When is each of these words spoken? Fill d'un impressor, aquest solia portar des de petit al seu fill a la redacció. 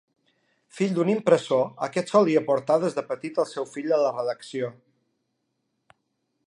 Fill 0.77 0.95
d'un 0.99 1.11
impressor, 1.15 1.67
aquest 1.87 2.09
solia 2.13 2.43
portar 2.47 2.79
des 2.85 2.97
de 2.99 3.05
petit 3.11 3.37
al 3.45 3.49
seu 3.53 3.69
fill 3.75 3.93
a 3.97 4.01
la 4.05 4.15
redacció. 4.19 4.71